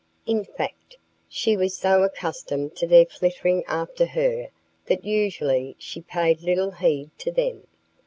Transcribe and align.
In 0.25 0.43
fact, 0.45 0.95
she 1.29 1.55
was 1.55 1.77
so 1.77 2.01
accustomed 2.01 2.75
to 2.77 2.87
their 2.87 3.05
flittering 3.05 3.63
after 3.67 4.07
her 4.07 4.49
that 4.87 5.05
usually 5.05 5.75
she 5.77 6.01
paid 6.01 6.41
little 6.41 6.71
heed 6.71 7.11
to 7.19 7.31
them. 7.31 7.67